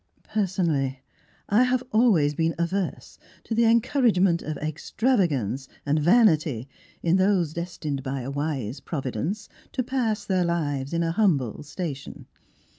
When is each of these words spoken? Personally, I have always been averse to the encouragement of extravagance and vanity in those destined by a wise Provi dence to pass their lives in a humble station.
Personally, 0.33 0.99
I 1.47 1.61
have 1.61 1.83
always 1.91 2.33
been 2.33 2.55
averse 2.57 3.19
to 3.43 3.53
the 3.53 3.65
encouragement 3.65 4.41
of 4.41 4.57
extravagance 4.57 5.67
and 5.85 5.99
vanity 5.99 6.67
in 7.03 7.17
those 7.17 7.53
destined 7.53 8.01
by 8.01 8.21
a 8.21 8.31
wise 8.31 8.79
Provi 8.79 9.11
dence 9.11 9.47
to 9.73 9.83
pass 9.83 10.25
their 10.25 10.43
lives 10.43 10.91
in 10.91 11.03
a 11.03 11.11
humble 11.11 11.61
station. 11.61 12.25